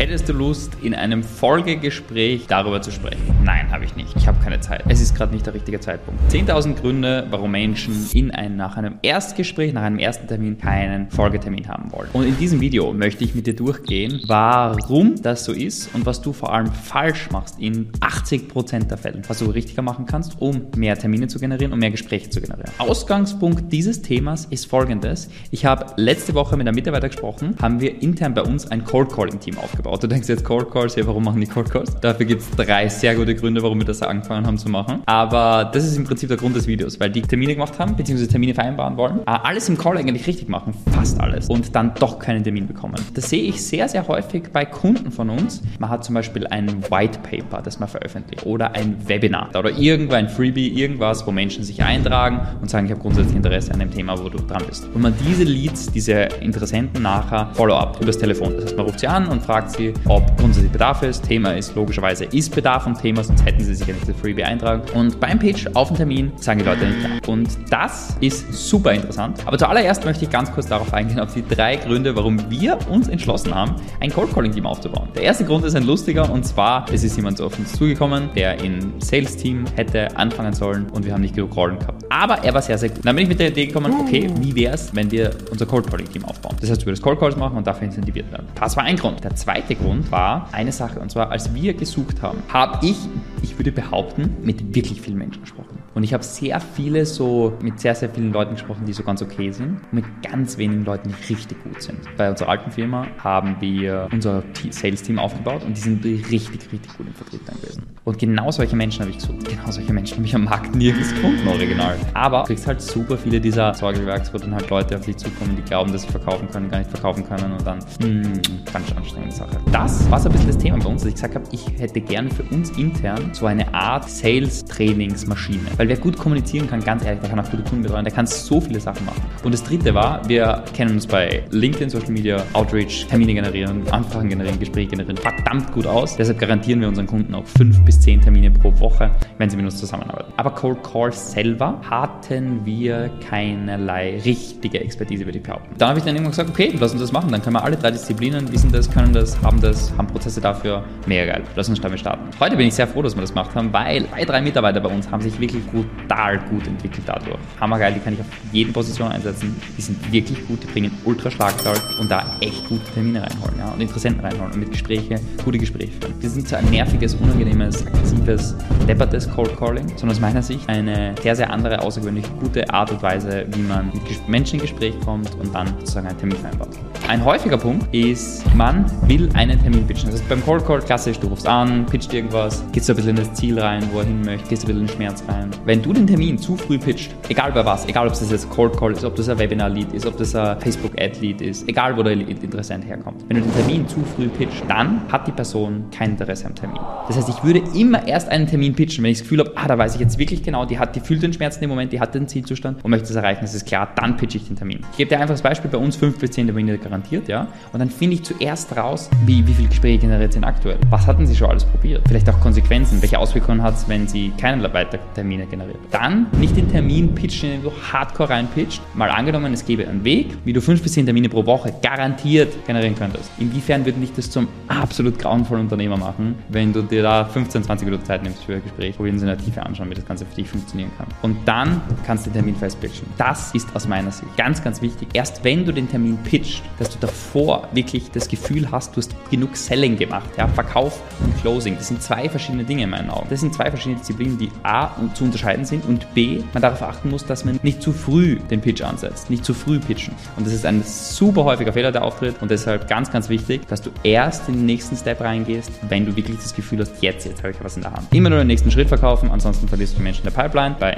[0.00, 3.20] Hättest du Lust, in einem Folgegespräch darüber zu sprechen?
[3.44, 4.16] Nein, habe ich nicht.
[4.16, 4.82] Ich habe keine Zeit.
[4.88, 6.18] Es ist gerade nicht der richtige Zeitpunkt.
[6.32, 11.68] 10.000 Gründe, warum Menschen in ein, nach einem Erstgespräch, nach einem ersten Termin keinen Folgetermin
[11.68, 12.08] haben wollen.
[12.14, 16.22] Und in diesem Video möchte ich mit dir durchgehen, warum das so ist und was
[16.22, 19.20] du vor allem falsch machst in 80% der Fälle.
[19.28, 22.72] Was du richtiger machen kannst, um mehr Termine zu generieren und mehr Gespräche zu generieren.
[22.78, 25.28] Ausgangspunkt dieses Themas ist folgendes.
[25.50, 29.12] Ich habe letzte Woche mit einem Mitarbeiter gesprochen, haben wir intern bei uns ein Cold
[29.12, 29.89] Calling Team aufgebaut.
[29.98, 31.94] Du denkst jetzt Cold Calls, ja, warum machen die Cold Calls?
[32.00, 35.02] Dafür gibt es drei sehr gute Gründe, warum wir das angefangen haben zu machen.
[35.06, 38.30] Aber das ist im Prinzip der Grund des Videos, weil die Termine gemacht haben, beziehungsweise
[38.30, 42.44] Termine vereinbaren wollen, alles im Call eigentlich richtig machen, fast alles, und dann doch keinen
[42.44, 42.94] Termin bekommen.
[43.14, 45.62] Das sehe ich sehr, sehr häufig bei Kunden von uns.
[45.78, 50.14] Man hat zum Beispiel ein White Paper, das man veröffentlicht, oder ein Webinar oder irgendwo
[50.14, 53.90] ein Freebie, irgendwas, wo Menschen sich eintragen und sagen, ich habe grundsätzlich Interesse an dem
[53.90, 54.86] Thema, wo du dran bist.
[54.94, 58.54] Und man diese Leads, diese Interessenten nachher Follow-up übers Telefon.
[58.54, 61.24] Das heißt, man ruft sie an und fragt sie, ob grundsätzlich Bedarf ist.
[61.24, 64.44] Thema ist logischerweise, ist Bedarf am Thema, sonst hätten sie sich ja nicht das Freebie
[64.44, 64.82] eintragen.
[64.94, 67.10] Und beim Pitch auf den Termin sagen die Leute nicht ja.
[67.28, 69.38] Und das ist super interessant.
[69.46, 73.08] Aber zuallererst möchte ich ganz kurz darauf eingehen, auf die drei Gründe, warum wir uns
[73.08, 75.08] entschlossen haben, ein Cold Calling Team aufzubauen.
[75.14, 78.62] Der erste Grund ist ein lustiger und zwar, es ist jemand auf uns zugekommen, der
[78.62, 81.99] im Sales Team hätte anfangen sollen und wir haben nicht genug Rollen gehabt.
[82.10, 83.04] Aber er war sehr, sehr gut.
[83.04, 85.88] Dann bin ich mit der Idee gekommen, okay, wie wäre es, wenn wir unser Cold
[85.88, 86.56] Calling Team aufbauen?
[86.60, 88.48] Das heißt, wir das Cold Calls machen und dafür incentiviert werden.
[88.56, 89.22] Das war ein Grund.
[89.22, 92.96] Der zweite Grund war eine Sache und zwar, als wir gesucht haben, habe ich,
[93.42, 95.78] ich würde behaupten, mit wirklich vielen Menschen gesprochen.
[95.94, 99.22] Und ich habe sehr viele so, mit sehr, sehr vielen Leuten gesprochen, die so ganz
[99.22, 101.98] okay sind und mit ganz wenigen Leuten, die richtig gut sind.
[102.16, 107.06] Bei unserer alten Firma haben wir unser Sales-Team aufgebaut und die sind richtig, richtig gut
[107.06, 107.82] im Vertrieb dann gewesen.
[108.04, 109.48] Und genau solche Menschen habe ich gesucht.
[109.48, 111.96] Genau solche Menschen habe ich am Markt nirgends gefunden, original.
[112.14, 115.62] Aber du kriegst halt super viele dieser Sorgewerks, dann halt Leute auf dich zukommen, die
[115.62, 118.40] glauben, dass sie verkaufen können, gar nicht verkaufen können und dann, hm,
[118.72, 119.58] ganz anstrengende Sache.
[119.72, 122.00] Das war so ein bisschen das Thema bei uns, dass ich gesagt habe, ich hätte
[122.00, 125.60] gerne für uns intern so eine Art Sales-Trainingsmaschine.
[125.76, 128.26] Weil wer gut kommunizieren kann, ganz ehrlich, der kann auch gute Kunden betreuen, der kann
[128.26, 129.22] so viele Sachen machen.
[129.44, 134.28] Und das dritte war, wir kennen uns bei LinkedIn, Social Media, Outreach, Termine generieren, Anfragen
[134.28, 136.16] generieren, Gespräche generieren, verdammt gut aus.
[136.16, 139.66] Deshalb garantieren wir unseren Kunden auch fünf bis zehn Termine pro Woche, wenn sie mit
[139.66, 140.32] uns zusammenarbeiten.
[140.36, 145.74] Aber Cold Calls selber hatten wir keinerlei richtige Expertise, würde ich behaupten.
[145.76, 147.32] Dann habe ich dann irgendwann gesagt, okay, lass uns das machen.
[147.32, 150.84] Dann können wir alle drei Disziplinen, wissen das, können das, haben das, haben Prozesse dafür.
[151.06, 151.42] Mega geil.
[151.56, 152.30] Lass uns damit starten.
[152.38, 154.88] Heute bin ich sehr froh, dass wir das gemacht haben, weil zwei, drei Mitarbeiter bei
[154.88, 157.38] uns haben sich wirklich brutal gut entwickelt dadurch.
[157.60, 159.60] Hammergeil, die kann ich auf jede Position einsetzen.
[159.76, 163.68] Die sind wirklich gut, die bringen ultra Schlagzahl und da echt gute Termine reinholen ja,
[163.72, 166.14] und Interessenten reinholen und mit Gespräche, gute Gespräche führen.
[166.20, 168.54] Wir sind so ein nerviges, unangenehmes, aggressives,
[168.86, 173.02] deppertes Cold Calling, sondern aus meiner Sicht eine sehr, sehr andere, außergewöhnlich gute Art und
[173.02, 176.70] Weise, wie man mit Menschen in Gespräch kommt und dann sozusagen einen Termin vereinbart.
[177.08, 180.10] Ein häufiger Punkt ist, man will einen Termin pitchen.
[180.10, 183.10] Das heißt, beim Cold Call klassisch, du rufst an, pitcht irgendwas, gehst so ein bisschen
[183.10, 185.50] in das Ziel rein, wo er hin möchte, gehst ein bisschen in den Schmerz rein.
[185.64, 188.76] Wenn du den Termin zu früh pitcht, egal bei was, egal ob das jetzt Cold
[188.76, 192.12] Call ist, ob das ein Webinar-Lead ist, ob das ein Facebook-Ad-Lead ist, egal wo der
[192.12, 193.24] Interessent herkommt.
[193.28, 196.80] Wenn du den Termin zu früh pitcht, dann hat die Person kein Interesse am Termin.
[197.08, 199.66] Das heißt, ich würde immer erst einen Termin pitchen, wenn ich das Gefühl habe, ah,
[199.66, 201.92] da weiß ich jetzt wirklich genau, die hat, die fühlt den Schmerz in dem Moment,
[201.92, 204.56] die hat den Zielzustand und möchte es erreichen, das ist klar, dann pitche ich den
[204.56, 204.80] Termin.
[204.92, 207.78] Ich gebe dir einfach das Beispiel, bei uns 5 bis 10 Termine garantiert, ja, und
[207.78, 210.78] dann finde ich zuerst raus, wie, wie viele Gespräche generiert sind aktuell.
[210.90, 212.02] Was hatten sie schon alles probiert?
[212.08, 215.78] Vielleicht auch Konsequenzen, welche Auswirkungen hat es, wenn sie keine weiteren Termine generiert.
[215.90, 218.80] Dann nicht den Termin pitchen, den du hardcore reinpitcht.
[218.94, 222.66] Mal angenommen, es gäbe einen Weg, wie du 5 bis 10 Termine pro Woche garantiert
[222.66, 223.30] generieren könntest.
[223.38, 227.84] Inwiefern würde dich das zum absolut grauenvollen Unternehmer machen, wenn du dir da 15, 20
[227.86, 230.06] Minuten Zeit nimmst für ein Gespräch, wo wir uns in der Tiefe anschauen, wie das
[230.06, 231.06] Ganze für dich funktionieren kann.
[231.22, 231.59] Und dann
[232.06, 233.06] kannst du den Termin festpitchen.
[233.18, 235.08] Das ist aus meiner Sicht ganz, ganz wichtig.
[235.12, 239.14] Erst wenn du den Termin pitcht, dass du davor wirklich das Gefühl hast, du hast
[239.30, 240.30] genug Selling gemacht.
[240.36, 240.48] Ja?
[240.48, 243.26] Verkauf und Closing, das sind zwei verschiedene Dinge in meinen Augen.
[243.30, 247.10] Das sind zwei verschiedene Disziplinen, die A zu unterscheiden sind und B, man darauf achten
[247.10, 250.14] muss, dass man nicht zu früh den Pitch ansetzt, nicht zu früh pitchen.
[250.36, 253.82] Und das ist ein super häufiger Fehler, der auftritt und deshalb ganz, ganz wichtig, dass
[253.82, 257.42] du erst in den nächsten Step reingehst, wenn du wirklich das Gefühl hast, jetzt, jetzt
[257.42, 258.06] habe ich was in der Hand.
[258.12, 260.76] Immer nur den nächsten Schritt verkaufen, ansonsten verlierst du die Menschen in der Pipeline.
[260.78, 260.94] Bei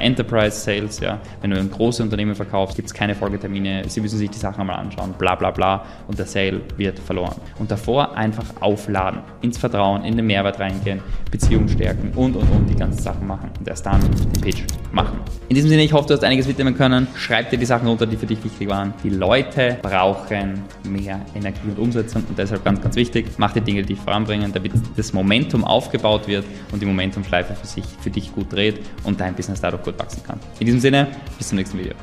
[0.53, 4.19] Enterprise Sales, ja, wenn du ein großes Unternehmen verkaufst, gibt es keine Folgetermine, sie müssen
[4.19, 7.35] sich die Sachen einmal anschauen, bla bla bla und der Sale wird verloren.
[7.59, 11.01] Und davor einfach aufladen, ins Vertrauen, in den Mehrwert reingehen,
[11.31, 13.51] Beziehungen stärken und und und die ganzen Sachen machen.
[13.59, 15.21] Und erst dann den Pitch machen.
[15.49, 17.07] In diesem Sinne, ich hoffe, du hast einiges mitnehmen können.
[17.17, 18.95] Schreib dir die Sachen runter, die für dich wichtig waren.
[19.05, 23.83] Die Leute brauchen mehr Energie und Umsetzung und deshalb ganz, ganz wichtig, mach die Dinge,
[23.83, 28.35] die dich voranbringen, damit das Momentum aufgebaut wird und die Momentumschleife für sich für dich
[28.35, 30.41] gut dreht und dein Business dadurch gut wachsen kann.
[30.59, 31.09] In diesem Sinne,
[31.39, 31.95] bis zum nächsten Video.